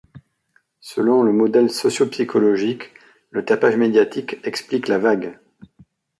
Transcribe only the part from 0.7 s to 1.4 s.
Selon le